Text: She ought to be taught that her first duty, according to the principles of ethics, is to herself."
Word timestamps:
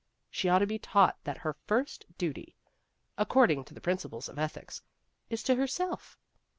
She 0.31 0.49
ought 0.49 0.57
to 0.57 0.65
be 0.65 0.79
taught 0.79 1.23
that 1.25 1.37
her 1.45 1.53
first 1.53 2.07
duty, 2.17 2.55
according 3.19 3.65
to 3.65 3.75
the 3.75 3.81
principles 3.81 4.27
of 4.27 4.39
ethics, 4.39 4.81
is 5.29 5.43
to 5.43 5.53
herself." 5.53 6.17